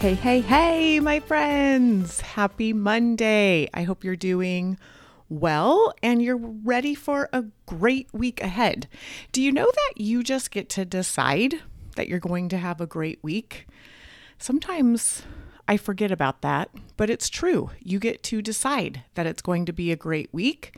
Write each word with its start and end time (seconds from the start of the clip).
Hey, 0.00 0.14
hey, 0.14 0.42
hey, 0.42 1.00
my 1.00 1.18
friends. 1.18 2.20
Happy 2.20 2.72
Monday. 2.72 3.68
I 3.74 3.82
hope 3.82 4.04
you're 4.04 4.14
doing 4.14 4.78
well 5.28 5.92
and 6.04 6.22
you're 6.22 6.36
ready 6.36 6.94
for 6.94 7.28
a 7.32 7.46
great 7.66 8.06
week 8.12 8.40
ahead. 8.40 8.86
Do 9.32 9.42
you 9.42 9.50
know 9.50 9.66
that 9.66 9.94
you 9.96 10.22
just 10.22 10.52
get 10.52 10.68
to 10.68 10.84
decide 10.84 11.56
that 11.96 12.06
you're 12.06 12.20
going 12.20 12.48
to 12.50 12.58
have 12.58 12.80
a 12.80 12.86
great 12.86 13.18
week? 13.24 13.66
Sometimes 14.38 15.24
I 15.66 15.76
forget 15.76 16.12
about 16.12 16.42
that, 16.42 16.70
but 16.96 17.10
it's 17.10 17.28
true. 17.28 17.70
You 17.80 17.98
get 17.98 18.22
to 18.22 18.40
decide 18.40 19.02
that 19.14 19.26
it's 19.26 19.42
going 19.42 19.66
to 19.66 19.72
be 19.72 19.90
a 19.90 19.96
great 19.96 20.32
week. 20.32 20.76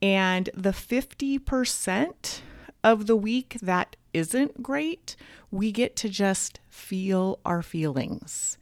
And 0.00 0.48
the 0.54 0.70
50% 0.70 2.40
of 2.84 3.06
the 3.06 3.16
week 3.16 3.56
that 3.60 3.96
isn't 4.12 4.62
great, 4.62 5.16
we 5.50 5.72
get 5.72 5.96
to 5.96 6.08
just 6.08 6.60
feel 6.68 7.40
our 7.44 7.62
feelings. 7.62 8.58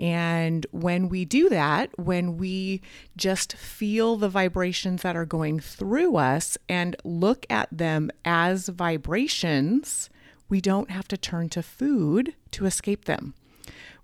And 0.00 0.66
when 0.70 1.10
we 1.10 1.26
do 1.26 1.50
that, 1.50 1.90
when 1.98 2.38
we 2.38 2.80
just 3.18 3.52
feel 3.52 4.16
the 4.16 4.30
vibrations 4.30 5.02
that 5.02 5.14
are 5.14 5.26
going 5.26 5.60
through 5.60 6.16
us 6.16 6.56
and 6.70 6.96
look 7.04 7.44
at 7.50 7.68
them 7.70 8.10
as 8.24 8.68
vibrations, 8.68 10.08
we 10.48 10.62
don't 10.62 10.90
have 10.90 11.06
to 11.08 11.18
turn 11.18 11.50
to 11.50 11.62
food 11.62 12.34
to 12.52 12.64
escape 12.64 13.04
them, 13.04 13.34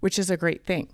which 0.00 0.18
is 0.18 0.30
a 0.30 0.36
great 0.36 0.64
thing. 0.66 0.88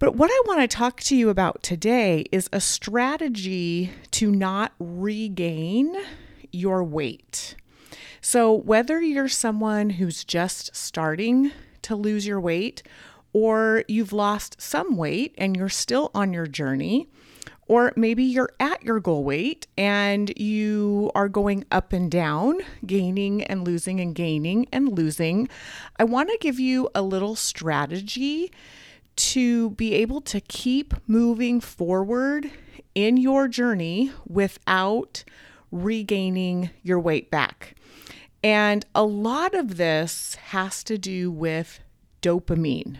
But 0.00 0.16
what 0.16 0.32
I 0.32 0.42
want 0.48 0.68
to 0.68 0.76
talk 0.76 1.00
to 1.02 1.16
you 1.16 1.28
about 1.28 1.62
today 1.62 2.24
is 2.32 2.48
a 2.52 2.60
strategy 2.60 3.92
to 4.10 4.32
not 4.32 4.72
regain 4.80 5.96
your 6.52 6.84
weight. 6.84 7.56
So, 8.20 8.52
whether 8.52 9.00
you're 9.00 9.28
someone 9.28 9.90
who's 9.90 10.24
just 10.24 10.74
starting 10.76 11.50
to 11.82 11.96
lose 11.96 12.26
your 12.26 12.40
weight, 12.40 12.82
or 13.32 13.84
you've 13.88 14.12
lost 14.12 14.60
some 14.60 14.96
weight 14.96 15.34
and 15.38 15.56
you're 15.56 15.68
still 15.68 16.10
on 16.14 16.32
your 16.32 16.46
journey, 16.46 17.08
or 17.66 17.92
maybe 17.96 18.22
you're 18.22 18.50
at 18.60 18.82
your 18.82 19.00
goal 19.00 19.24
weight 19.24 19.66
and 19.78 20.32
you 20.38 21.10
are 21.14 21.28
going 21.28 21.64
up 21.70 21.92
and 21.92 22.10
down, 22.10 22.58
gaining 22.84 23.42
and 23.44 23.66
losing 23.66 24.00
and 24.00 24.14
gaining 24.14 24.66
and 24.72 24.96
losing, 24.96 25.48
I 25.98 26.04
want 26.04 26.28
to 26.30 26.38
give 26.40 26.60
you 26.60 26.90
a 26.94 27.02
little 27.02 27.34
strategy 27.34 28.52
to 29.14 29.70
be 29.70 29.94
able 29.94 30.20
to 30.22 30.40
keep 30.40 30.94
moving 31.06 31.60
forward 31.60 32.50
in 32.94 33.16
your 33.16 33.48
journey 33.48 34.12
without 34.26 35.24
regaining 35.72 36.70
your 36.82 37.00
weight 37.00 37.30
back. 37.30 37.74
And 38.44 38.84
a 38.94 39.04
lot 39.04 39.54
of 39.54 39.76
this 39.76 40.36
has 40.36 40.84
to 40.84 40.98
do 40.98 41.30
with 41.30 41.80
dopamine. 42.20 42.98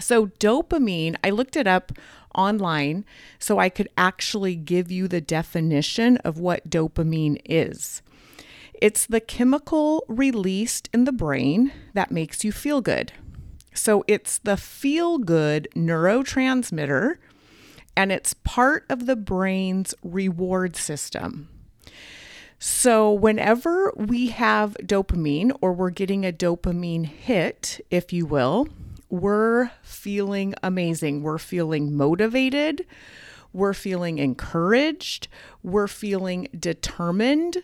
So, 0.00 0.26
dopamine, 0.26 1.16
I 1.24 1.30
looked 1.30 1.56
it 1.56 1.66
up 1.66 1.92
online 2.34 3.04
so 3.38 3.58
I 3.58 3.68
could 3.68 3.88
actually 3.96 4.54
give 4.54 4.92
you 4.92 5.08
the 5.08 5.20
definition 5.20 6.18
of 6.18 6.38
what 6.38 6.70
dopamine 6.70 7.40
is. 7.44 8.02
It's 8.80 9.06
the 9.06 9.20
chemical 9.20 10.04
released 10.06 10.88
in 10.94 11.04
the 11.04 11.12
brain 11.12 11.72
that 11.94 12.12
makes 12.12 12.44
you 12.44 12.52
feel 12.52 12.80
good. 12.80 13.12
So, 13.74 14.04
it's 14.06 14.38
the 14.38 14.56
feel 14.56 15.18
good 15.18 15.68
neurotransmitter 15.74 17.16
and 17.96 18.12
it's 18.12 18.32
part 18.32 18.84
of 18.88 19.06
the 19.06 19.16
brain's 19.16 19.92
reward 20.04 20.76
system. 20.76 21.48
So, 22.60 23.12
whenever 23.12 23.92
we 23.94 24.28
have 24.28 24.76
dopamine 24.82 25.56
or 25.60 25.72
we're 25.72 25.90
getting 25.90 26.26
a 26.26 26.32
dopamine 26.32 27.06
hit, 27.06 27.80
if 27.88 28.12
you 28.12 28.26
will, 28.26 28.66
we're 29.08 29.70
feeling 29.82 30.54
amazing. 30.60 31.22
We're 31.22 31.38
feeling 31.38 31.96
motivated. 31.96 32.84
We're 33.52 33.74
feeling 33.74 34.18
encouraged. 34.18 35.28
We're 35.62 35.86
feeling 35.86 36.48
determined. 36.58 37.58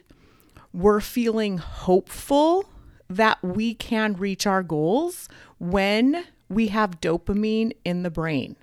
We're 0.72 1.00
feeling 1.00 1.58
hopeful 1.58 2.68
that 3.10 3.42
we 3.42 3.74
can 3.74 4.14
reach 4.14 4.46
our 4.46 4.62
goals 4.62 5.28
when 5.58 6.24
we 6.48 6.68
have 6.68 7.00
dopamine 7.00 7.72
in 7.84 8.04
the 8.04 8.10
brain. 8.10 8.54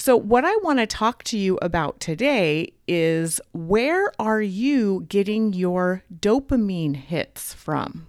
So, 0.00 0.16
what 0.16 0.46
I 0.46 0.56
want 0.62 0.78
to 0.78 0.86
talk 0.86 1.24
to 1.24 1.36
you 1.36 1.58
about 1.60 2.00
today 2.00 2.72
is 2.88 3.38
where 3.52 4.10
are 4.18 4.40
you 4.40 5.04
getting 5.10 5.52
your 5.52 6.04
dopamine 6.10 6.96
hits 6.96 7.52
from? 7.52 8.06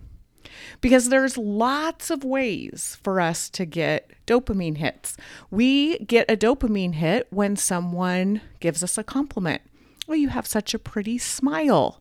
Because 0.80 1.10
there's 1.10 1.38
lots 1.38 2.10
of 2.10 2.24
ways 2.24 2.98
for 3.04 3.20
us 3.20 3.50
to 3.50 3.66
get 3.66 4.10
dopamine 4.26 4.78
hits. 4.78 5.18
We 5.50 6.00
get 6.00 6.32
a 6.32 6.38
dopamine 6.38 6.94
hit 6.94 7.28
when 7.30 7.58
someone 7.58 8.40
gives 8.62 8.86
us 8.86 8.98
a 8.98 9.04
compliment. 9.04 9.62
Oh, 10.08 10.14
you 10.14 10.30
have 10.30 10.48
such 10.48 10.74
a 10.74 10.80
pretty 10.80 11.18
smile 11.18 12.01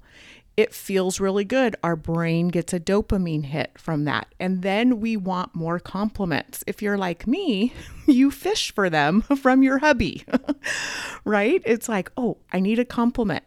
it 0.60 0.74
feels 0.74 1.20
really 1.20 1.44
good. 1.44 1.74
Our 1.82 1.96
brain 1.96 2.48
gets 2.48 2.74
a 2.74 2.80
dopamine 2.80 3.46
hit 3.46 3.72
from 3.78 4.04
that. 4.04 4.34
And 4.38 4.60
then 4.60 5.00
we 5.00 5.16
want 5.16 5.54
more 5.54 5.80
compliments. 5.80 6.62
If 6.66 6.82
you're 6.82 6.98
like 6.98 7.26
me, 7.26 7.72
you 8.06 8.30
fish 8.30 8.74
for 8.74 8.90
them 8.90 9.22
from 9.40 9.62
your 9.62 9.78
hubby, 9.78 10.24
right? 11.24 11.62
It's 11.64 11.88
like, 11.88 12.12
oh, 12.18 12.36
I 12.52 12.60
need 12.60 12.78
a 12.78 12.84
compliment. 12.84 13.42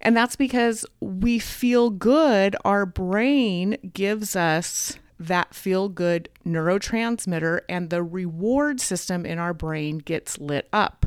And 0.00 0.16
that's 0.16 0.36
because 0.36 0.86
we 1.00 1.38
feel 1.38 1.90
good. 1.90 2.56
Our 2.64 2.86
brain 2.86 3.76
gives 3.92 4.34
us 4.34 4.98
that 5.20 5.54
feel 5.54 5.88
good 5.88 6.30
neurotransmitter, 6.46 7.60
and 7.68 7.90
the 7.90 8.02
reward 8.02 8.80
system 8.80 9.26
in 9.26 9.38
our 9.38 9.52
brain 9.52 9.98
gets 9.98 10.38
lit 10.38 10.68
up 10.72 11.04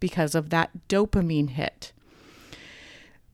because 0.00 0.34
of 0.34 0.50
that 0.50 0.70
dopamine 0.88 1.50
hit. 1.50 1.92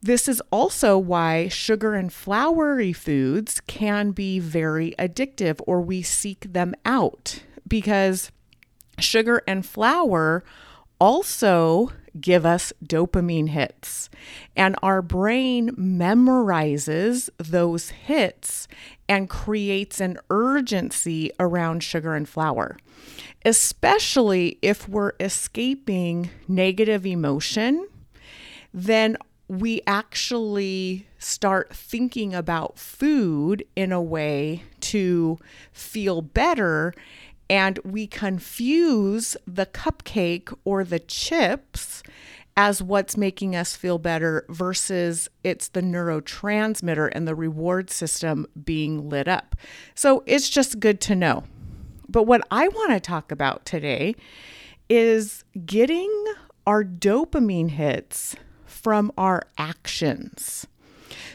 This 0.01 0.29
is 0.29 0.41
also 0.53 0.97
why 0.97 1.49
sugar 1.49 1.95
and 1.95 2.13
floury 2.13 2.93
foods 2.93 3.61
can 3.67 4.13
be 4.13 4.39
very 4.39 4.95
addictive 4.99 5.61
or 5.67 5.81
we 5.81 6.03
seek 6.03 6.53
them 6.53 6.75
out 6.85 7.43
because 7.67 8.31
sugar 8.99 9.43
and 9.47 9.67
flour 9.67 10.45
also 11.01 11.91
give 12.21 12.45
us 12.45 12.73
dopamine 12.85 13.49
hits. 13.51 14.09
And 14.57 14.77
our 14.83 15.03
brain 15.03 15.71
memorizes 15.77 17.29
those 17.39 17.91
hits 17.91 18.69
and 19.09 19.29
creates 19.29 20.01
an 20.01 20.19
urgency 20.31 21.31
around 21.39 21.83
sugar 21.83 22.15
and 22.15 22.29
flour, 22.29 22.77
especially 23.45 24.59
if 24.63 24.89
we're 24.89 25.13
escaping 25.21 26.31
negative 26.47 27.07
emotion. 27.07 27.89
Then 28.73 29.17
we 29.49 29.81
actually 29.87 31.07
start 31.19 31.75
thinking 31.75 32.35
about 32.35 32.79
food 32.79 33.65
in 33.75 33.93
a 33.93 34.03
way 34.03 34.63
to 34.81 35.39
feel 35.73 36.21
better 36.21 36.93
and 37.51 37.79
we 37.85 38.07
confuse 38.07 39.37
the 39.47 39.65
cupcake 39.65 40.55
or 40.65 40.85
the 40.85 40.99
chips 40.99 42.03
as 42.59 42.83
what's 42.83 43.17
making 43.17 43.57
us 43.57 43.77
feel 43.77 43.99
better 43.99 44.45
versus 44.49 45.31
it's 45.45 45.69
the 45.69 45.81
neurotransmitter 45.81 47.09
and 47.13 47.27
the 47.27 47.35
reward 47.35 47.89
system 47.89 48.47
being 48.65 49.09
lit 49.09 49.29
up. 49.29 49.55
So 49.95 50.25
it's 50.27 50.51
just 50.51 50.81
good 50.81 51.01
to 51.03 51.15
know. 51.15 51.45
But 52.09 52.25
what 52.25 52.47
I 52.51 52.69
want 52.69 52.91
to 52.91 53.01
talk 53.01 53.31
about 53.31 53.65
today 53.65 54.15
is 54.89 55.45
getting 55.65 56.13
our 56.67 56.85
dopamine 56.85 57.71
hits 57.71 58.35
from 58.89 59.13
our 59.19 59.43
actions. 59.59 60.67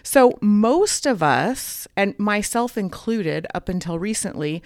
So, 0.02 0.40
most 0.42 1.06
of 1.06 1.22
us, 1.22 1.88
and 1.96 2.18
myself 2.18 2.80
included 2.80 3.46
up 3.54 3.70
until 3.70 4.00
recently, 4.00 4.64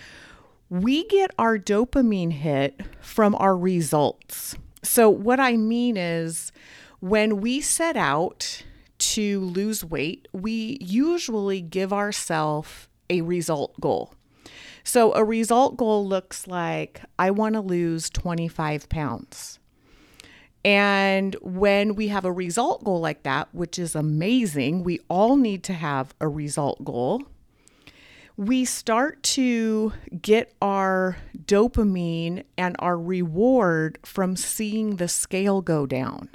we 0.69 1.05
get 1.07 1.31
our 1.37 1.59
dopamine 1.59 2.31
hit 2.31 2.79
from 3.01 3.35
our 3.35 3.57
results. 3.57 4.55
So, 4.83 5.09
what 5.09 5.37
I 5.37 5.57
mean 5.57 5.97
is 5.97 6.53
when 7.01 7.41
we 7.41 7.59
set 7.59 7.97
out 7.97 8.63
to 8.99 9.41
lose 9.41 9.83
weight, 9.83 10.29
we 10.31 10.77
usually 10.79 11.59
give 11.59 11.91
ourselves 11.91 12.87
a 13.09 13.19
result 13.19 13.77
goal. 13.81 14.13
So, 14.85 15.13
a 15.13 15.25
result 15.25 15.75
goal 15.75 16.07
looks 16.07 16.47
like 16.47 17.01
I 17.19 17.31
want 17.31 17.55
to 17.55 17.59
lose 17.59 18.09
25 18.09 18.87
pounds. 18.87 19.59
And 20.67 21.33
when 21.35 21.95
we 21.95 22.09
have 22.09 22.25
a 22.25 22.31
result 22.31 22.83
goal 22.83 22.99
like 22.99 23.23
that, 23.23 23.47
which 23.53 23.79
is 23.79 23.95
amazing, 23.95 24.83
we 24.83 24.99
all 25.09 25.37
need 25.37 25.63
to 25.63 25.73
have 25.73 26.13
a 26.19 26.27
result 26.27 26.83
goal. 26.83 27.23
We 28.35 28.65
start 28.65 29.23
to 29.23 29.93
get 30.21 30.53
our 30.61 31.19
dopamine 31.37 32.43
and 32.57 32.75
our 32.79 32.99
reward 32.99 33.97
from 34.03 34.35
seeing 34.35 34.97
the 34.97 35.07
scale 35.07 35.61
go 35.61 35.85
down. 35.85 36.27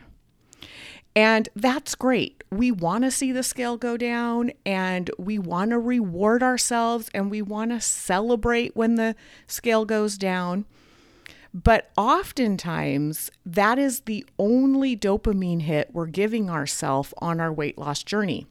And 1.15 1.51
that's 1.55 1.95
great. 1.95 2.43
We 2.51 2.73
want 2.73 3.05
to 3.05 3.11
see 3.11 3.33
the 3.33 3.43
scale 3.43 3.77
go 3.77 3.99
down 3.99 4.53
and 4.65 5.11
we 5.19 5.39
want 5.39 5.73
to 5.73 5.79
reward 5.79 6.43
ourselves 6.43 7.11
and 7.13 7.31
we 7.31 7.43
want 7.43 7.71
to 7.73 7.83
celebrate 7.83 8.75
when 8.75 8.95
the 8.95 9.15
scale 9.47 9.85
goes 9.85 10.17
down. 10.17 10.65
But 11.55 11.91
oftentimes, 11.97 13.31
that 13.45 13.79
is 13.79 14.01
the 14.01 14.25
only 14.39 14.97
dopamine 14.97 15.63
hit 15.63 15.91
we're 15.93 16.07
giving 16.07 16.49
ourselves 16.49 17.13
on 17.19 17.41
our 17.41 17.53
weight 17.53 17.77
loss 17.77 18.03
journey. 18.03 18.47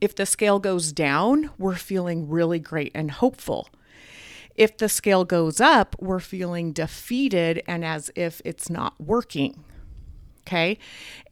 If 0.00 0.16
the 0.16 0.26
scale 0.26 0.58
goes 0.58 0.92
down, 0.92 1.50
we're 1.58 1.76
feeling 1.76 2.28
really 2.28 2.58
great 2.58 2.90
and 2.94 3.12
hopeful. 3.12 3.68
If 4.56 4.76
the 4.76 4.88
scale 4.88 5.24
goes 5.24 5.60
up, 5.60 5.94
we're 6.00 6.20
feeling 6.20 6.72
defeated 6.72 7.62
and 7.66 7.84
as 7.84 8.10
if 8.16 8.42
it's 8.44 8.68
not 8.68 9.00
working. 9.00 9.64
Okay. 10.46 10.78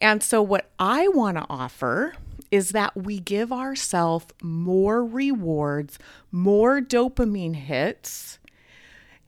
And 0.00 0.22
so, 0.22 0.40
what 0.40 0.70
I 0.78 1.08
want 1.08 1.36
to 1.36 1.46
offer 1.50 2.14
is 2.50 2.70
that 2.70 2.96
we 2.96 3.18
give 3.18 3.52
ourselves 3.52 4.26
more 4.42 5.04
rewards, 5.04 5.98
more 6.30 6.80
dopamine 6.80 7.56
hits 7.56 8.38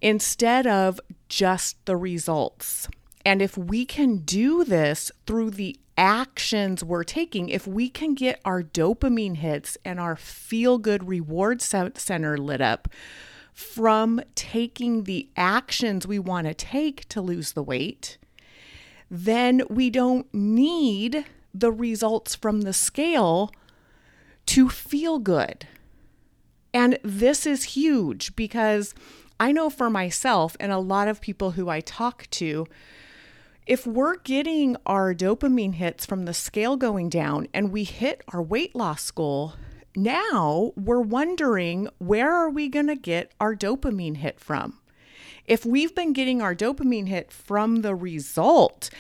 instead 0.01 0.67
of 0.67 1.01
just 1.35 1.85
the 1.85 1.97
results. 1.97 2.89
And 3.25 3.43
if 3.43 3.59
we 3.59 3.85
can 3.85 4.19
do 4.19 4.63
this 4.63 5.11
through 5.27 5.51
the 5.51 5.77
actions 5.99 6.85
we're 6.85 7.03
taking, 7.03 7.49
if 7.49 7.67
we 7.67 7.89
can 7.89 8.15
get 8.15 8.41
our 8.45 8.63
dopamine 8.63 9.39
hits 9.39 9.77
and 9.85 9.99
our 9.99 10.15
feel 10.15 10.79
good 10.79 11.09
reward 11.09 11.61
center 11.61 12.39
lit 12.39 12.61
up 12.61 12.87
from 13.53 14.21
taking 14.37 15.05
the 15.05 15.29
actions 15.37 16.07
we 16.07 16.21
want 16.21 16.47
to 16.47 16.55
take 16.55 17.09
to 17.09 17.21
lose 17.21 17.53
the 17.53 17.65
weight, 17.65 18.17
then 19.11 19.63
we 19.69 19.91
don't 19.91 20.33
need 20.33 21.25
the 21.53 21.73
results 21.73 22.37
from 22.37 22.61
the 22.61 22.73
scale 22.73 23.51
to 24.47 24.69
feel 24.69 25.19
good. 25.19 25.67
And 26.73 26.99
this 27.03 27.45
is 27.45 27.65
huge 27.65 28.37
because 28.37 28.95
I 29.39 29.53
know 29.53 29.69
for 29.69 29.91
myself 29.91 30.57
and 30.61 30.71
a 30.71 30.79
lot 30.79 31.09
of 31.09 31.21
people 31.21 31.53
who 31.53 31.69
I 31.69 31.81
talk 31.81 32.29
to, 32.33 32.67
if 33.67 33.87
we're 33.87 34.17
getting 34.19 34.77
our 34.87 35.15
dopamine 35.15 35.75
hits 35.75 36.07
from 36.07 36.25
the 36.25 36.35
scale 36.35 36.77
going 36.77 37.09
down 37.09 37.49
and 37.53 37.73
we 37.73 37.85
hit 37.85 38.23
our 38.29 38.43
weight 38.43 38.77
loss 38.77 39.11
goal, 39.11 39.55
now 39.97 40.73
we're 40.77 41.01
wondering 41.01 41.89
where 41.99 42.33
are 42.33 42.51
we 42.51 42.69
going 42.69 42.89
to 42.89 42.97
get 42.97 43.33
our 43.41 43.57
dopamine 43.57 44.19
hit 44.19 44.39
from? 44.39 44.81
If 45.47 45.67
we've 45.67 45.95
been 45.95 46.13
getting 46.13 46.41
our 46.41 46.55
dopamine 46.55 47.09
hit 47.09 47.31
from 47.31 47.83
the 47.83 47.95
result 47.95 48.91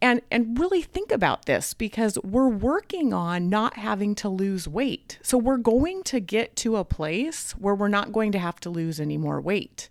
and 0.00 0.22
and 0.30 0.58
really 0.58 0.82
think 0.82 1.10
about 1.10 1.46
this 1.46 1.74
because 1.74 2.18
we're 2.22 2.48
working 2.48 3.12
on 3.12 3.48
not 3.48 3.74
having 3.74 4.14
to 4.16 4.28
lose 4.28 4.68
weight. 4.68 5.18
So 5.22 5.36
we're 5.36 5.56
going 5.56 6.02
to 6.04 6.20
get 6.20 6.56
to 6.56 6.76
a 6.76 6.84
place 6.84 7.52
where 7.52 7.74
we're 7.74 7.88
not 7.88 8.12
going 8.12 8.32
to 8.32 8.38
have 8.38 8.60
to 8.60 8.70
lose 8.70 9.00
any 9.00 9.18
more 9.18 9.40
weight. 9.40 9.88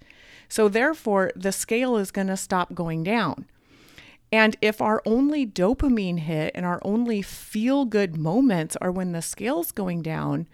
So 0.50 0.70
therefore 0.70 1.32
the 1.36 1.52
scale 1.52 1.98
is 1.98 2.12
going 2.12 2.28
to 2.28 2.38
stop 2.38 2.74
going 2.74 3.04
down. 3.04 3.46
And 4.32 4.58
if 4.62 4.82
our 4.82 5.02
only 5.06 5.46
dopamine 5.46 6.20
hit 6.20 6.52
and 6.54 6.66
our 6.66 6.82
only 6.84 7.22
feel 7.22 7.86
good 7.86 8.18
moments 8.18 8.76
are 8.82 8.92
when 8.92 9.14
the 9.14 9.22
scale's 9.22 9.72
going 9.72 10.02
down, 10.02 10.48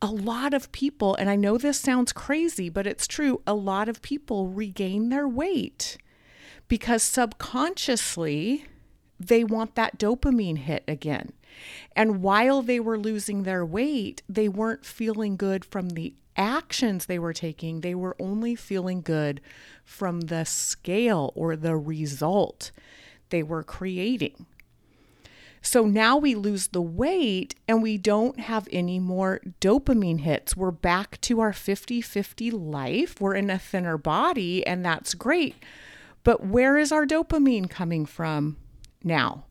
a 0.00 0.06
lot 0.06 0.54
of 0.54 0.72
people, 0.72 1.14
and 1.14 1.28
I 1.28 1.36
know 1.36 1.58
this 1.58 1.78
sounds 1.78 2.12
crazy, 2.12 2.68
but 2.68 2.86
it's 2.86 3.06
true, 3.06 3.42
a 3.46 3.54
lot 3.54 3.88
of 3.88 4.02
people 4.02 4.48
regain 4.48 5.10
their 5.10 5.28
weight 5.28 5.98
because 6.72 7.02
subconsciously 7.02 8.64
they 9.20 9.44
want 9.44 9.74
that 9.74 9.98
dopamine 9.98 10.56
hit 10.56 10.82
again. 10.88 11.30
And 11.94 12.22
while 12.22 12.62
they 12.62 12.80
were 12.80 12.98
losing 12.98 13.42
their 13.42 13.62
weight, 13.62 14.22
they 14.26 14.48
weren't 14.48 14.86
feeling 14.86 15.36
good 15.36 15.66
from 15.66 15.90
the 15.90 16.14
actions 16.34 17.04
they 17.04 17.18
were 17.18 17.34
taking, 17.34 17.82
they 17.82 17.94
were 17.94 18.16
only 18.18 18.54
feeling 18.54 19.02
good 19.02 19.42
from 19.84 20.22
the 20.22 20.46
scale 20.46 21.30
or 21.34 21.56
the 21.56 21.76
result 21.76 22.70
they 23.28 23.42
were 23.42 23.62
creating. 23.62 24.46
So 25.60 25.84
now 25.84 26.16
we 26.16 26.34
lose 26.34 26.68
the 26.68 26.80
weight 26.80 27.54
and 27.68 27.82
we 27.82 27.98
don't 27.98 28.40
have 28.40 28.66
any 28.72 28.98
more 28.98 29.42
dopamine 29.60 30.20
hits. 30.20 30.56
We're 30.56 30.70
back 30.70 31.20
to 31.20 31.40
our 31.40 31.52
50 31.52 32.00
50 32.00 32.50
life. 32.50 33.20
We're 33.20 33.34
in 33.34 33.50
a 33.50 33.58
thinner 33.58 33.98
body, 33.98 34.66
and 34.66 34.82
that's 34.82 35.12
great. 35.12 35.56
But 36.24 36.46
where 36.46 36.76
is 36.78 36.92
our 36.92 37.06
dopamine 37.06 37.68
coming 37.68 38.06
from 38.06 38.56
now? 39.02 39.44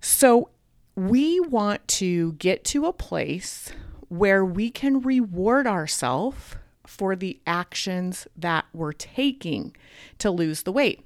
So 0.00 0.50
we 0.94 1.40
want 1.40 1.86
to 1.88 2.32
get 2.34 2.64
to 2.64 2.86
a 2.86 2.92
place 2.92 3.72
where 4.08 4.44
we 4.44 4.70
can 4.70 5.00
reward 5.00 5.66
ourselves 5.66 6.56
for 6.86 7.16
the 7.16 7.40
actions 7.46 8.26
that 8.36 8.66
we're 8.72 8.92
taking 8.92 9.74
to 10.18 10.30
lose 10.30 10.62
the 10.62 10.72
weight. 10.72 11.04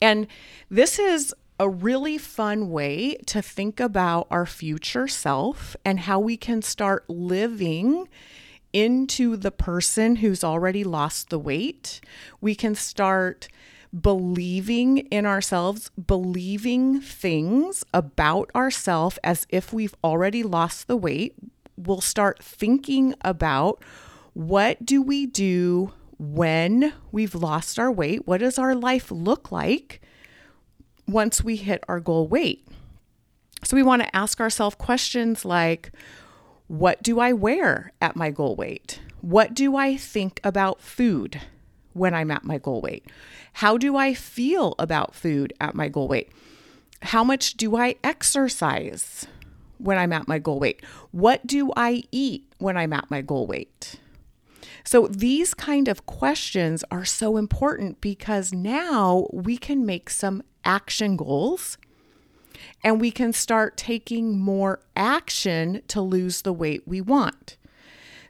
And 0.00 0.26
this 0.70 0.98
is 0.98 1.34
a 1.58 1.68
really 1.68 2.16
fun 2.16 2.70
way 2.70 3.16
to 3.26 3.42
think 3.42 3.80
about 3.80 4.26
our 4.30 4.46
future 4.46 5.08
self 5.08 5.76
and 5.84 6.00
how 6.00 6.18
we 6.18 6.36
can 6.36 6.62
start 6.62 7.04
living 7.10 8.08
into 8.72 9.36
the 9.36 9.50
person 9.50 10.16
who's 10.16 10.42
already 10.42 10.84
lost 10.84 11.28
the 11.28 11.38
weight. 11.38 12.00
We 12.40 12.54
can 12.54 12.74
start 12.74 13.48
believing 13.98 14.98
in 14.98 15.26
ourselves, 15.26 15.90
believing 16.06 17.00
things 17.00 17.84
about 17.92 18.50
ourselves 18.54 19.18
as 19.24 19.46
if 19.48 19.72
we've 19.72 19.94
already 20.04 20.42
lost 20.42 20.86
the 20.86 20.96
weight 20.96 21.34
we'll 21.86 22.00
start 22.00 22.42
thinking 22.42 23.14
about 23.22 23.82
what 24.32 24.84
do 24.84 25.02
we 25.02 25.26
do 25.26 25.92
when 26.18 26.92
we've 27.10 27.34
lost 27.34 27.78
our 27.78 27.90
weight? 27.90 28.26
What 28.26 28.40
does 28.40 28.58
our 28.58 28.74
life 28.74 29.10
look 29.10 29.50
like 29.50 30.00
once 31.08 31.42
we 31.42 31.56
hit 31.56 31.82
our 31.88 32.00
goal 32.00 32.28
weight? 32.28 32.66
So 33.64 33.76
we 33.76 33.82
want 33.82 34.02
to 34.02 34.16
ask 34.16 34.40
ourselves 34.40 34.76
questions 34.76 35.44
like 35.44 35.92
what 36.66 37.02
do 37.02 37.18
I 37.18 37.32
wear 37.32 37.92
at 38.00 38.14
my 38.14 38.30
goal 38.30 38.54
weight? 38.54 39.00
What 39.20 39.54
do 39.54 39.76
I 39.76 39.96
think 39.96 40.40
about 40.44 40.80
food 40.80 41.40
when 41.92 42.14
I'm 42.14 42.30
at 42.30 42.44
my 42.44 42.58
goal 42.58 42.80
weight? 42.80 43.06
How 43.54 43.76
do 43.78 43.96
I 43.96 44.14
feel 44.14 44.74
about 44.78 45.14
food 45.14 45.52
at 45.60 45.74
my 45.74 45.88
goal 45.88 46.08
weight? 46.08 46.30
How 47.02 47.24
much 47.24 47.54
do 47.54 47.76
I 47.76 47.96
exercise? 48.04 49.26
when 49.80 49.98
I'm 49.98 50.12
at 50.12 50.28
my 50.28 50.38
goal 50.38 50.60
weight? 50.60 50.84
What 51.10 51.46
do 51.46 51.72
I 51.76 52.04
eat 52.12 52.52
when 52.58 52.76
I'm 52.76 52.92
at 52.92 53.10
my 53.10 53.22
goal 53.22 53.46
weight? 53.46 53.96
So 54.84 55.08
these 55.08 55.54
kind 55.54 55.88
of 55.88 56.06
questions 56.06 56.84
are 56.90 57.04
so 57.04 57.36
important 57.36 58.00
because 58.00 58.52
now 58.52 59.26
we 59.32 59.56
can 59.56 59.84
make 59.84 60.10
some 60.10 60.42
action 60.64 61.16
goals 61.16 61.78
and 62.82 63.00
we 63.00 63.10
can 63.10 63.32
start 63.32 63.76
taking 63.76 64.38
more 64.38 64.80
action 64.96 65.82
to 65.88 66.00
lose 66.00 66.42
the 66.42 66.52
weight 66.52 66.86
we 66.86 67.00
want. 67.00 67.56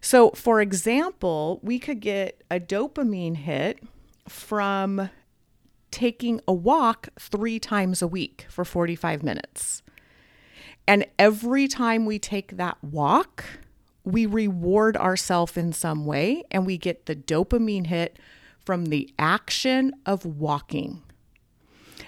So, 0.00 0.30
for 0.30 0.60
example, 0.60 1.60
we 1.62 1.78
could 1.78 2.00
get 2.00 2.42
a 2.50 2.58
dopamine 2.58 3.36
hit 3.36 3.80
from 4.28 5.10
taking 5.90 6.40
a 6.46 6.52
walk 6.52 7.08
three 7.18 7.58
times 7.58 8.00
a 8.00 8.06
week 8.06 8.46
for 8.48 8.64
45 8.64 9.22
minutes. 9.22 9.82
And 10.86 11.06
every 11.18 11.68
time 11.68 12.06
we 12.06 12.18
take 12.18 12.56
that 12.56 12.82
walk, 12.82 13.44
we 14.04 14.26
reward 14.26 14.96
ourselves 14.96 15.56
in 15.56 15.72
some 15.72 16.06
way 16.06 16.44
and 16.50 16.64
we 16.64 16.78
get 16.78 17.06
the 17.06 17.14
dopamine 17.14 17.86
hit 17.86 18.18
from 18.64 18.86
the 18.86 19.12
action 19.18 19.92
of 20.06 20.24
walking. 20.24 21.02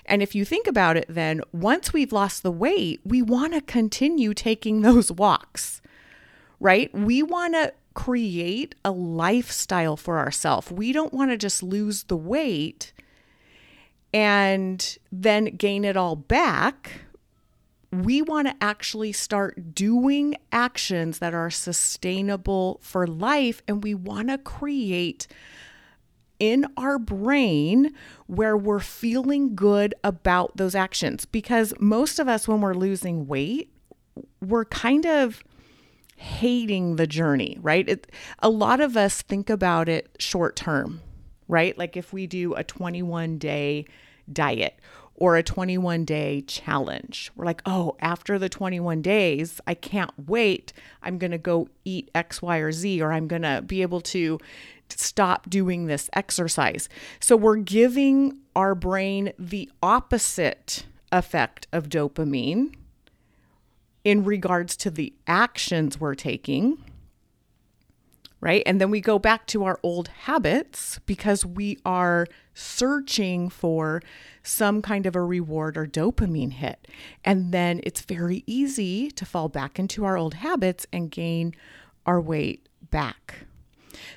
And 0.07 0.23
if 0.23 0.35
you 0.35 0.45
think 0.45 0.67
about 0.67 0.97
it, 0.97 1.07
then 1.09 1.43
once 1.53 1.93
we've 1.93 2.13
lost 2.13 2.43
the 2.43 2.51
weight, 2.51 3.01
we 3.05 3.23
want 3.23 3.53
to 3.53 3.61
continue 3.61 4.35
taking 4.35 4.83
those 4.83 5.13
walks, 5.13 5.81
right? 6.59 6.93
We 6.95 7.23
want 7.23 7.55
to 7.55 7.73
create 7.95 8.75
a 8.85 8.91
lifestyle 8.91 9.97
for 9.97 10.19
ourselves. 10.19 10.71
We 10.71 10.93
don't 10.93 11.13
want 11.13 11.31
to 11.31 11.37
just 11.37 11.63
lose 11.63 12.05
the 12.05 12.17
weight 12.17 12.93
and 14.13 14.99
then 15.11 15.45
gain 15.57 15.85
it 15.85 15.97
all 15.97 16.17
back 16.17 17.03
we 17.93 18.23
want 18.23 18.49
to 18.49 18.55
actually 18.63 19.13
start 19.13 19.75
doing 19.75 20.35
actions 20.51 21.19
that 21.19 21.35
are 21.35 21.51
sustainable 21.51 22.81
for 22.83 23.07
life 23.07 23.63
and 23.69 23.85
we 23.85 23.95
want 23.95 24.29
to 24.29 24.39
create 24.39 25.27
in 26.39 26.67
our 26.77 26.99
brain 26.99 27.93
where 28.27 28.57
we're 28.57 28.81
feeling 28.81 29.55
good 29.55 29.95
about 30.03 30.57
those 30.57 30.75
actions 30.75 31.27
because 31.27 31.75
most 31.79 32.19
of 32.19 32.27
us 32.27 32.49
when 32.49 32.63
we're 32.63 32.75
losing 32.75 33.27
weight 33.27 33.71
we're 34.41 34.65
kind 34.65 35.07
of 35.07 35.45
hating 36.23 36.97
the 36.97 37.07
journey, 37.07 37.59
right? 37.61 37.89
It, 37.89 38.07
a 38.39 38.49
lot 38.49 38.81
of 38.81 38.97
us 38.97 39.23
think 39.23 39.51
about 39.51 39.89
it 39.89 40.09
short 40.21 40.55
term, 40.55 41.01
right? 41.49 41.77
Like 41.77 41.97
if 41.97 42.13
we 42.13 42.29
do 42.29 42.55
a 42.55 42.63
21 42.63 43.39
day 43.39 43.87
diet 44.33 44.79
or 45.17 45.37
a 45.37 45.43
21 45.43 46.05
day 46.05 46.43
challenge, 46.43 47.33
we're 47.35 47.45
like, 47.45 47.61
oh, 47.67 47.97
after 47.99 48.39
the 48.39 48.49
21 48.49 49.03
days, 49.03 49.61
I 49.67 49.75
can't 49.75 50.13
wait. 50.29 50.73
I'm 51.03 51.19
going 51.19 51.33
to 51.33 51.39
go 51.39 51.69
eat 51.85 52.09
X, 52.15 52.41
Y, 52.41 52.59
or 52.59 52.71
Z, 52.71 53.03
or 53.03 53.13
I'm 53.13 53.27
going 53.27 53.43
to 53.43 53.61
be 53.61 53.83
able 53.83 54.01
to 54.03 54.39
stop 54.89 55.51
doing 55.51 55.87
this 55.87 56.09
exercise. 56.13 56.89
So 57.19 57.37
we're 57.37 57.57
giving 57.57 58.39
our 58.55 58.77
brain 58.77 59.33
the 59.39 59.69
opposite 59.83 60.85
effect 61.11 61.67
of 61.73 61.89
dopamine 61.89 62.75
in 64.05 64.25
regards 64.25 64.77
to 64.77 64.91
the 64.91 65.13
actions 65.27 66.01
we're 66.01 66.15
taking, 66.15 66.83
right? 68.41 68.63
And 68.67 68.81
then 68.81 68.91
we 68.91 69.01
go 69.01 69.19
back 69.19 69.47
to 69.49 69.65
our 69.65 69.79
old 69.83 70.09
habits 70.09 70.99
because 71.07 71.47
we 71.47 71.79
are 71.85 72.27
searching 72.55 73.49
for 73.49 74.03
some 74.43 74.83
kind 74.83 75.07
of 75.07 75.15
a 75.15 75.23
reward 75.23 75.77
or 75.77 75.87
dopamine 75.87 76.53
hit. 76.53 76.89
And 77.25 77.53
then 77.53 77.81
it's 77.85 78.01
very 78.03 78.43
easy 78.47 79.11
to 79.13 79.25
fall 79.25 79.49
back 79.49 79.79
into 79.79 80.05
our 80.05 80.17
old 80.17 80.35
habits 80.35 80.87
and 80.93 81.11
gain 81.11 81.55
our 82.05 82.21
weight 82.21 82.69
back. 82.91 83.47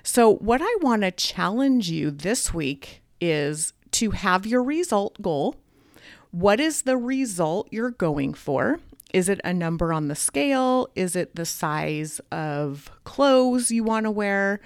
So, 0.01 0.29
what 0.29 0.61
I 0.63 0.75
want 0.81 1.03
to 1.03 1.11
challenge 1.11 1.89
you 1.89 2.09
this 2.09 2.53
week 2.53 3.01
is 3.21 3.73
to 3.91 4.11
have 4.11 4.45
your 4.45 4.63
result 4.63 5.21
goal. 5.21 5.55
What 6.31 6.59
is 6.59 6.81
the 6.83 6.97
result 6.97 7.67
you're 7.71 7.91
going 7.91 8.33
for? 8.33 8.79
Is 9.15 9.29
it 9.29 9.39
a 9.45 9.53
number 9.53 9.93
on 9.93 10.09
the 10.09 10.15
scale? 10.15 10.89
Is 10.93 11.15
it 11.15 11.37
the 11.37 11.45
size 11.45 12.19
of 12.33 12.91
clothes 13.05 13.71
you 13.71 13.81
want 13.81 14.03
to 14.03 14.11
wear? 14.11 14.59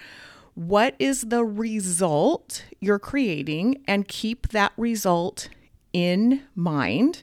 What 0.56 0.96
is 0.98 1.22
the 1.22 1.46
result 1.46 2.66
you're 2.80 2.98
creating? 2.98 3.84
And 3.88 4.08
keep 4.08 4.48
that 4.48 4.72
result 4.76 5.50
in 5.94 6.42
mind. 6.56 7.22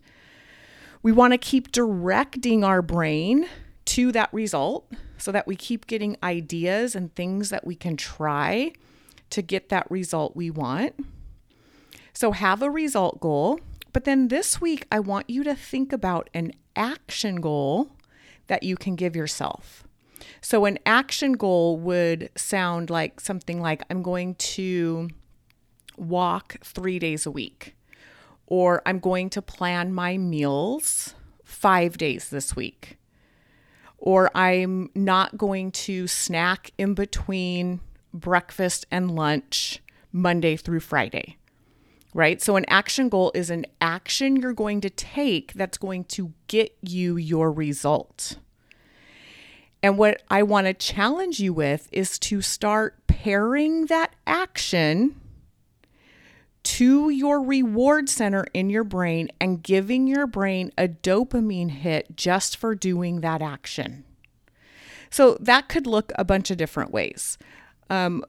We 1.02 1.10
want 1.10 1.32
to 1.32 1.38
keep 1.38 1.72
directing 1.72 2.62
our 2.62 2.80
brain 2.80 3.48
to 3.86 4.12
that 4.12 4.32
result 4.32 4.88
so 5.18 5.32
that 5.32 5.48
we 5.48 5.56
keep 5.56 5.88
getting 5.88 6.16
ideas 6.22 6.94
and 6.94 7.12
things 7.16 7.50
that 7.50 7.66
we 7.66 7.74
can 7.74 7.96
try 7.96 8.70
to 9.30 9.42
get 9.42 9.68
that 9.70 9.90
result 9.90 10.36
we 10.36 10.48
want. 10.48 10.94
So, 12.12 12.30
have 12.30 12.62
a 12.62 12.70
result 12.70 13.18
goal. 13.18 13.58
But 13.96 14.04
then 14.04 14.28
this 14.28 14.60
week, 14.60 14.86
I 14.92 15.00
want 15.00 15.30
you 15.30 15.42
to 15.44 15.54
think 15.54 15.90
about 15.90 16.28
an 16.34 16.52
action 16.76 17.36
goal 17.36 17.92
that 18.46 18.62
you 18.62 18.76
can 18.76 18.94
give 18.94 19.16
yourself. 19.16 19.84
So, 20.42 20.66
an 20.66 20.78
action 20.84 21.32
goal 21.32 21.78
would 21.78 22.28
sound 22.36 22.90
like 22.90 23.20
something 23.20 23.58
like 23.58 23.84
I'm 23.88 24.02
going 24.02 24.34
to 24.34 25.08
walk 25.96 26.58
three 26.62 26.98
days 26.98 27.24
a 27.24 27.30
week, 27.30 27.74
or 28.46 28.82
I'm 28.84 28.98
going 28.98 29.30
to 29.30 29.40
plan 29.40 29.94
my 29.94 30.18
meals 30.18 31.14
five 31.42 31.96
days 31.96 32.28
this 32.28 32.54
week, 32.54 32.98
or 33.96 34.30
I'm 34.36 34.90
not 34.94 35.38
going 35.38 35.72
to 35.72 36.06
snack 36.06 36.70
in 36.76 36.92
between 36.92 37.80
breakfast 38.12 38.84
and 38.90 39.10
lunch 39.10 39.80
Monday 40.12 40.54
through 40.56 40.80
Friday 40.80 41.38
right? 42.16 42.40
So, 42.40 42.56
an 42.56 42.64
action 42.66 43.10
goal 43.10 43.30
is 43.34 43.50
an 43.50 43.66
action 43.80 44.36
you're 44.36 44.54
going 44.54 44.80
to 44.80 44.90
take 44.90 45.52
that's 45.52 45.76
going 45.76 46.04
to 46.04 46.32
get 46.48 46.74
you 46.80 47.18
your 47.18 47.52
result. 47.52 48.38
And 49.82 49.98
what 49.98 50.22
I 50.30 50.42
want 50.42 50.66
to 50.66 50.72
challenge 50.72 51.40
you 51.40 51.52
with 51.52 51.88
is 51.92 52.18
to 52.20 52.40
start 52.40 53.06
pairing 53.06 53.86
that 53.86 54.14
action 54.26 55.20
to 56.62 57.10
your 57.10 57.42
reward 57.42 58.08
center 58.08 58.46
in 58.54 58.70
your 58.70 58.82
brain 58.82 59.28
and 59.38 59.62
giving 59.62 60.06
your 60.06 60.26
brain 60.26 60.72
a 60.78 60.88
dopamine 60.88 61.70
hit 61.70 62.16
just 62.16 62.56
for 62.56 62.74
doing 62.74 63.20
that 63.20 63.42
action. 63.42 64.04
So 65.10 65.36
that 65.38 65.68
could 65.68 65.86
look 65.86 66.12
a 66.16 66.24
bunch 66.24 66.50
of 66.50 66.56
different 66.56 66.90
ways. 66.90 67.36
Um, 67.90 68.24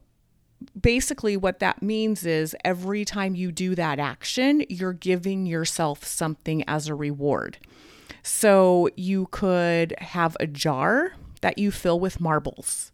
basically 0.80 1.38
what 1.38 1.60
that 1.60 1.82
means 1.82 2.26
is 2.26 2.56
every 2.64 3.06
time 3.06 3.36
you 3.36 3.52
do 3.52 3.76
that 3.76 4.00
action, 4.00 4.64
you're 4.70 4.94
giving 4.94 5.46
yourself 5.46 6.04
something 6.04 6.64
as 6.68 6.88
a 6.88 6.96
reward. 6.96 7.58
So 8.24 8.90
you 8.96 9.28
could 9.32 9.96
have 10.00 10.36
a 10.40 10.48
jar 10.48 11.14
that 11.42 11.58
you 11.58 11.72
fill 11.72 12.00
with 12.00 12.20
marbles, 12.20 12.92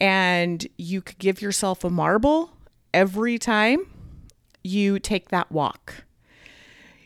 and 0.00 0.66
you 0.76 1.00
could 1.00 1.18
give 1.18 1.40
yourself 1.40 1.84
a 1.84 1.90
marble 1.90 2.50
every 2.92 3.38
time 3.38 3.86
you 4.64 4.98
take 4.98 5.28
that 5.28 5.50
walk. 5.50 6.04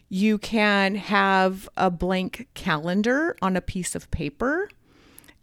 You 0.09 0.38
can 0.38 0.95
have 0.95 1.68
a 1.76 1.90
blank 1.90 2.49
calendar 2.54 3.37
on 3.42 3.56
a 3.56 3.61
piece 3.61 3.95
of 3.95 4.11
paper 4.11 4.68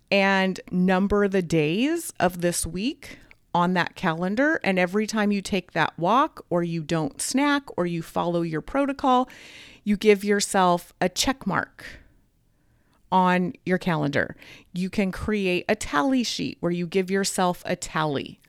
and 0.09 0.59
number 0.71 1.27
the 1.27 1.41
days 1.41 2.13
of 2.19 2.41
this 2.41 2.65
week 2.65 3.19
on 3.53 3.73
that 3.73 3.95
calendar. 3.95 4.59
And 4.63 4.79
every 4.79 5.07
time 5.07 5.31
you 5.31 5.41
take 5.41 5.73
that 5.73 5.97
walk 5.97 6.45
or 6.49 6.63
you 6.63 6.83
don't 6.83 7.21
snack 7.21 7.63
or 7.77 7.85
you 7.85 8.01
follow 8.01 8.41
your 8.41 8.61
protocol, 8.61 9.29
you 9.83 9.97
give 9.97 10.23
yourself 10.23 10.93
a 10.99 11.09
check 11.09 11.45
mark 11.45 11.85
on 13.11 13.53
your 13.65 13.77
calendar. 13.77 14.35
You 14.73 14.89
can 14.89 15.11
create 15.11 15.65
a 15.69 15.75
tally 15.75 16.23
sheet 16.23 16.57
where 16.61 16.71
you 16.71 16.87
give 16.87 17.11
yourself 17.11 17.61
a 17.65 17.75
tally. 17.75 18.39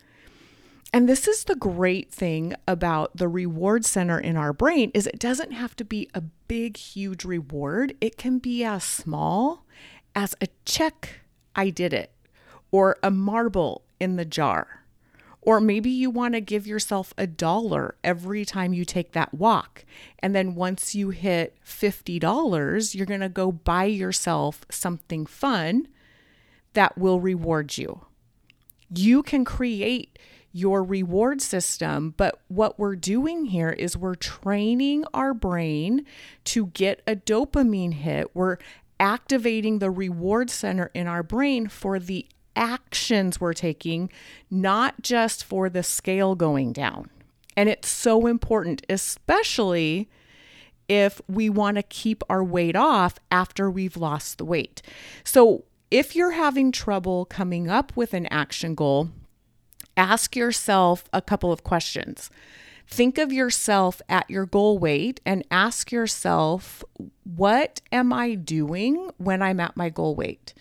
And 0.92 1.08
this 1.08 1.26
is 1.26 1.44
the 1.44 1.56
great 1.56 2.12
thing 2.12 2.54
about 2.68 3.16
the 3.16 3.28
reward 3.28 3.84
center 3.84 4.18
in 4.18 4.36
our 4.36 4.52
brain 4.52 4.92
is 4.94 5.06
it 5.06 5.18
doesn't 5.18 5.50
have 5.50 5.74
to 5.76 5.84
be 5.84 6.08
a 6.14 6.20
big 6.20 6.76
huge 6.76 7.24
reward. 7.24 7.94
It 8.00 8.16
can 8.16 8.38
be 8.38 8.64
as 8.64 8.84
small 8.84 9.66
as 10.14 10.36
a 10.40 10.46
check 10.64 11.20
I 11.56 11.70
did 11.70 11.92
it 11.92 12.12
or 12.70 12.96
a 13.02 13.10
marble 13.10 13.82
in 13.98 14.16
the 14.16 14.24
jar 14.24 14.83
or 15.44 15.60
maybe 15.60 15.90
you 15.90 16.10
want 16.10 16.34
to 16.34 16.40
give 16.40 16.66
yourself 16.66 17.12
a 17.18 17.26
dollar 17.26 17.96
every 18.02 18.44
time 18.44 18.72
you 18.72 18.84
take 18.84 19.12
that 19.12 19.34
walk. 19.34 19.84
And 20.18 20.34
then 20.34 20.54
once 20.54 20.94
you 20.94 21.10
hit 21.10 21.56
$50, 21.66 22.94
you're 22.94 23.06
going 23.06 23.20
to 23.20 23.28
go 23.28 23.52
buy 23.52 23.84
yourself 23.84 24.64
something 24.70 25.26
fun 25.26 25.88
that 26.72 26.96
will 26.96 27.20
reward 27.20 27.76
you. 27.76 28.06
You 28.94 29.22
can 29.22 29.44
create 29.44 30.18
your 30.52 30.82
reward 30.84 31.42
system, 31.42 32.14
but 32.16 32.40
what 32.48 32.78
we're 32.78 32.96
doing 32.96 33.46
here 33.46 33.70
is 33.70 33.96
we're 33.96 34.14
training 34.14 35.04
our 35.12 35.34
brain 35.34 36.06
to 36.44 36.66
get 36.68 37.02
a 37.06 37.16
dopamine 37.16 37.94
hit. 37.94 38.30
We're 38.34 38.58
activating 39.00 39.80
the 39.80 39.90
reward 39.90 40.50
center 40.50 40.90
in 40.94 41.08
our 41.08 41.24
brain 41.24 41.68
for 41.68 41.98
the 41.98 42.26
actions 42.56 43.40
we're 43.40 43.54
taking, 43.54 44.10
not 44.50 45.02
just 45.02 45.44
for 45.44 45.68
the 45.68 45.82
scale 45.82 46.34
going 46.34 46.72
down. 46.72 47.10
And 47.56 47.68
it's 47.68 47.88
so 47.88 48.26
important, 48.26 48.84
especially 48.88 50.08
if 50.88 51.20
we 51.28 51.48
want 51.48 51.76
to 51.76 51.82
keep 51.82 52.22
our 52.28 52.44
weight 52.44 52.76
off 52.76 53.18
after 53.30 53.70
we've 53.70 53.96
lost 53.96 54.38
the 54.38 54.44
weight. 54.44 54.82
So, 55.24 55.64
if 55.90 56.16
you're 56.16 56.32
having 56.32 56.72
trouble 56.72 57.24
coming 57.24 57.68
up 57.68 57.92
with 57.94 58.14
an 58.14 58.26
action 58.26 58.74
goal, 58.74 59.10
ask 59.96 60.34
yourself 60.34 61.04
a 61.12 61.22
couple 61.22 61.52
of 61.52 61.62
questions. 61.62 62.30
Think 62.86 63.16
of 63.16 63.32
yourself 63.32 64.02
at 64.08 64.28
your 64.28 64.44
goal 64.44 64.78
weight 64.78 65.20
and 65.24 65.44
ask 65.50 65.92
yourself, 65.92 66.84
what 67.22 67.80
am 67.92 68.12
I 68.12 68.34
doing 68.34 69.10
when 69.18 69.40
I'm 69.40 69.60
at 69.60 69.76
my 69.76 69.88
goal 69.88 70.14
weight? 70.14 70.52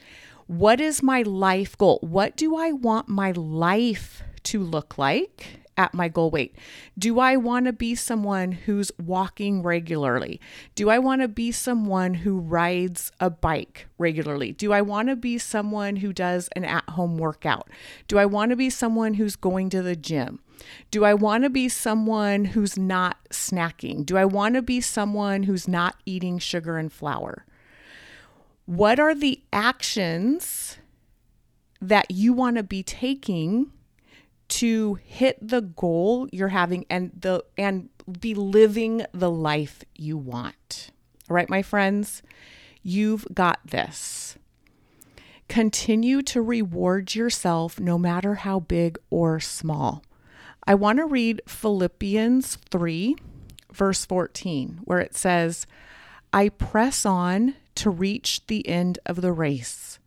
What 0.47 0.81
is 0.81 1.01
my 1.01 1.21
life 1.21 1.77
goal? 1.77 1.99
What 2.01 2.35
do 2.35 2.57
I 2.57 2.73
want 2.73 3.07
my 3.07 3.31
life 3.31 4.23
to 4.43 4.59
look 4.61 4.97
like? 4.97 5.59
At 5.75 5.95
my 5.95 6.07
goal 6.07 6.29
weight? 6.29 6.55
Do 6.99 7.19
I 7.19 7.35
want 7.35 7.65
to 7.65 7.73
be 7.73 7.95
someone 7.95 8.51
who's 8.51 8.91
walking 9.03 9.63
regularly? 9.63 10.39
Do 10.75 10.91
I 10.91 10.99
want 10.99 11.23
to 11.23 11.27
be 11.27 11.51
someone 11.51 12.13
who 12.13 12.37
rides 12.39 13.11
a 13.19 13.31
bike 13.31 13.87
regularly? 13.97 14.51
Do 14.51 14.71
I 14.71 14.81
want 14.81 15.09
to 15.09 15.15
be 15.15 15.39
someone 15.39 15.95
who 15.95 16.13
does 16.13 16.47
an 16.55 16.63
at 16.63 16.87
home 16.89 17.17
workout? 17.17 17.69
Do 18.07 18.19
I 18.19 18.25
want 18.25 18.51
to 18.51 18.55
be 18.55 18.69
someone 18.69 19.15
who's 19.15 19.35
going 19.35 19.71
to 19.71 19.81
the 19.81 19.95
gym? 19.95 20.41
Do 20.91 21.05
I 21.05 21.15
want 21.15 21.43
to 21.43 21.49
be 21.49 21.69
someone 21.69 22.45
who's 22.45 22.77
not 22.77 23.17
snacking? 23.31 24.05
Do 24.05 24.15
I 24.17 24.25
want 24.25 24.53
to 24.53 24.61
be 24.61 24.79
someone 24.79 25.43
who's 25.43 25.67
not 25.67 25.95
eating 26.05 26.37
sugar 26.37 26.77
and 26.77 26.93
flour? 26.93 27.45
What 28.65 28.99
are 28.99 29.13
the 29.13 29.41
actions 29.51 30.77
that 31.81 32.09
you 32.09 32.33
want 32.33 32.57
to 32.57 32.63
be 32.63 32.81
taking 32.81 33.71
to 34.47 34.95
hit 35.03 35.37
the 35.41 35.61
goal 35.61 36.27
you're 36.31 36.49
having 36.49 36.85
and 36.89 37.11
the 37.19 37.43
and 37.57 37.89
be 38.19 38.33
living 38.33 39.05
the 39.13 39.31
life 39.31 39.83
you 39.95 40.17
want. 40.17 40.91
All 41.29 41.35
right, 41.35 41.49
my 41.49 41.61
friends, 41.61 42.21
you've 42.81 43.25
got 43.33 43.59
this. 43.65 44.37
Continue 45.47 46.21
to 46.23 46.41
reward 46.41 47.15
yourself 47.15 47.79
no 47.79 47.97
matter 47.97 48.35
how 48.35 48.59
big 48.59 48.97
or 49.09 49.39
small. 49.39 50.03
I 50.65 50.75
want 50.75 50.99
to 50.99 51.05
read 51.05 51.41
Philippians 51.47 52.57
3, 52.69 53.15
verse 53.71 54.05
14, 54.05 54.81
where 54.83 54.99
it 54.99 55.15
says, 55.15 55.67
I 56.31 56.49
press 56.49 57.05
on 57.05 57.55
to 57.75 57.89
reach 57.89 58.45
the 58.47 58.67
end 58.67 58.99
of 59.05 59.21
the 59.21 59.31
race, 59.31 59.99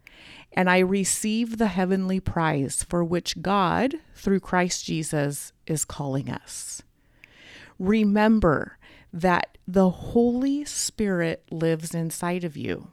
and 0.52 0.70
I 0.70 0.78
receive 0.78 1.58
the 1.58 1.68
heavenly 1.68 2.20
prize 2.20 2.82
for 2.82 3.04
which 3.04 3.42
God, 3.42 3.96
through 4.14 4.40
Christ 4.40 4.85
Jesus, 4.85 5.52
is 5.66 5.85
calling 5.85 6.30
us. 6.30 6.82
Remember 7.78 8.78
that 9.12 9.58
the 9.68 9.90
Holy 9.90 10.64
Spirit 10.64 11.44
lives 11.50 11.94
inside 11.94 12.44
of 12.44 12.56
you. 12.56 12.88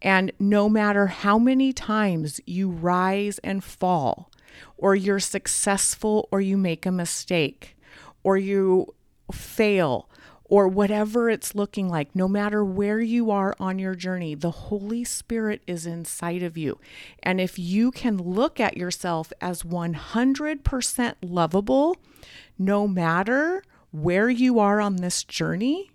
And 0.00 0.32
no 0.38 0.68
matter 0.68 1.08
how 1.08 1.38
many 1.38 1.72
times 1.72 2.40
you 2.46 2.70
rise 2.70 3.38
and 3.40 3.62
fall, 3.62 4.30
or 4.76 4.94
you're 4.94 5.20
successful, 5.20 6.28
or 6.30 6.40
you 6.40 6.56
make 6.56 6.86
a 6.86 6.92
mistake, 6.92 7.76
or 8.22 8.36
you 8.36 8.94
fail, 9.32 10.08
or 10.48 10.66
whatever 10.66 11.28
it's 11.28 11.54
looking 11.54 11.88
like, 11.88 12.14
no 12.16 12.26
matter 12.26 12.64
where 12.64 13.00
you 13.00 13.30
are 13.30 13.54
on 13.60 13.78
your 13.78 13.94
journey, 13.94 14.34
the 14.34 14.50
Holy 14.50 15.04
Spirit 15.04 15.62
is 15.66 15.86
inside 15.86 16.42
of 16.42 16.56
you. 16.56 16.78
And 17.22 17.40
if 17.40 17.58
you 17.58 17.90
can 17.90 18.16
look 18.16 18.58
at 18.58 18.76
yourself 18.76 19.32
as 19.40 19.62
100% 19.62 21.14
lovable, 21.22 21.96
no 22.58 22.88
matter 22.88 23.62
where 23.90 24.30
you 24.30 24.58
are 24.58 24.80
on 24.80 24.96
this 24.96 25.22
journey, 25.22 25.90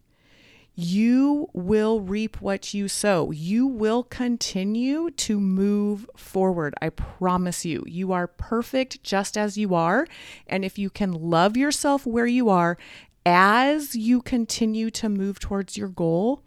you 0.75 1.49
will 1.53 1.99
reap 1.99 2.41
what 2.41 2.73
you 2.73 2.87
sow. 2.87 3.29
You 3.29 3.67
will 3.67 4.03
continue 4.03 5.11
to 5.11 5.39
move 5.39 6.09
forward. 6.17 6.73
I 6.81 6.89
promise 6.89 7.63
you. 7.63 7.83
You 7.85 8.11
are 8.11 8.25
perfect 8.25 9.03
just 9.03 9.37
as 9.37 9.55
you 9.55 9.75
are. 9.75 10.07
And 10.47 10.65
if 10.65 10.79
you 10.79 10.89
can 10.89 11.11
love 11.11 11.55
yourself 11.55 12.07
where 12.07 12.25
you 12.25 12.49
are 12.49 12.77
as 13.25 13.95
you 13.95 14.21
continue 14.21 14.89
to 14.91 15.09
move 15.09 15.39
towards 15.39 15.77
your 15.77 15.87
goal, 15.87 16.43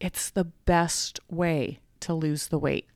it's 0.00 0.30
the 0.30 0.44
best 0.44 1.20
way 1.30 1.80
to 2.00 2.14
lose 2.14 2.48
the 2.48 2.58
weight. 2.58 2.86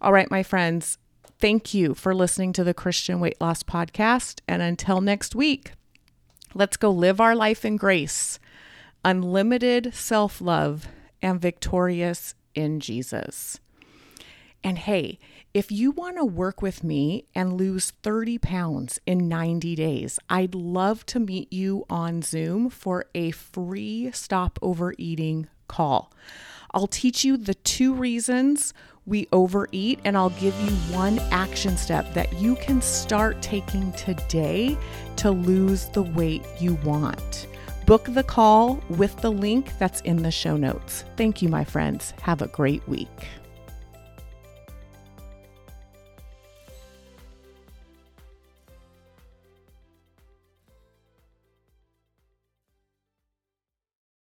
All 0.00 0.12
right, 0.12 0.30
my 0.30 0.42
friends, 0.42 0.98
thank 1.38 1.74
you 1.74 1.94
for 1.94 2.14
listening 2.14 2.52
to 2.54 2.64
the 2.64 2.74
Christian 2.74 3.20
Weight 3.20 3.40
Loss 3.40 3.64
Podcast. 3.64 4.40
And 4.48 4.62
until 4.62 5.00
next 5.00 5.34
week, 5.34 5.72
let's 6.54 6.76
go 6.76 6.90
live 6.90 7.20
our 7.20 7.34
life 7.34 7.64
in 7.64 7.76
grace, 7.76 8.38
unlimited 9.04 9.94
self 9.94 10.40
love, 10.40 10.86
and 11.22 11.40
victorious 11.40 12.34
in 12.54 12.80
Jesus. 12.80 13.60
And 14.62 14.78
hey, 14.78 15.18
if 15.52 15.72
you 15.72 15.90
want 15.90 16.16
to 16.16 16.24
work 16.24 16.62
with 16.62 16.84
me 16.84 17.24
and 17.34 17.54
lose 17.54 17.90
30 18.02 18.38
pounds 18.38 19.00
in 19.04 19.28
90 19.28 19.74
days, 19.74 20.18
I'd 20.28 20.54
love 20.54 21.04
to 21.06 21.18
meet 21.18 21.52
you 21.52 21.84
on 21.90 22.22
Zoom 22.22 22.70
for 22.70 23.06
a 23.16 23.32
free 23.32 24.12
stop 24.12 24.60
overeating 24.62 25.48
call. 25.66 26.12
I'll 26.72 26.86
teach 26.86 27.24
you 27.24 27.36
the 27.36 27.54
two 27.54 27.94
reasons 27.94 28.72
we 29.06 29.26
overeat, 29.32 29.98
and 30.04 30.16
I'll 30.16 30.30
give 30.30 30.54
you 30.60 30.70
one 30.94 31.18
action 31.32 31.76
step 31.76 32.14
that 32.14 32.32
you 32.34 32.54
can 32.56 32.80
start 32.80 33.42
taking 33.42 33.90
today 33.94 34.78
to 35.16 35.32
lose 35.32 35.86
the 35.86 36.02
weight 36.02 36.44
you 36.60 36.74
want. 36.84 37.48
Book 37.86 38.04
the 38.10 38.22
call 38.22 38.80
with 38.88 39.20
the 39.20 39.32
link 39.32 39.76
that's 39.80 40.00
in 40.02 40.22
the 40.22 40.30
show 40.30 40.56
notes. 40.56 41.02
Thank 41.16 41.42
you, 41.42 41.48
my 41.48 41.64
friends. 41.64 42.14
Have 42.22 42.40
a 42.40 42.46
great 42.46 42.86
week. 42.86 43.08